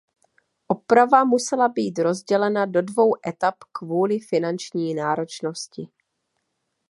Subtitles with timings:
[0.67, 5.87] Oprava musela být rozdělena do dvou etap kvůli finanční náročnosti.